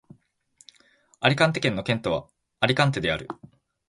[1.19, 2.27] アリカンテ県の県都は
[2.59, 3.27] アリカンテである